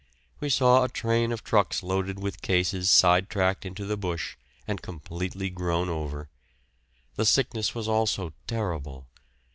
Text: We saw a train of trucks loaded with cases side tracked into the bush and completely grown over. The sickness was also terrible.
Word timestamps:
We 0.39 0.49
saw 0.49 0.83
a 0.83 0.89
train 0.89 1.31
of 1.31 1.43
trucks 1.43 1.83
loaded 1.83 2.17
with 2.17 2.41
cases 2.41 2.89
side 2.89 3.29
tracked 3.29 3.67
into 3.67 3.85
the 3.85 3.97
bush 3.97 4.35
and 4.67 4.81
completely 4.81 5.51
grown 5.51 5.89
over. 5.89 6.27
The 7.17 7.25
sickness 7.25 7.75
was 7.75 7.87
also 7.87 8.33
terrible. 8.47 9.05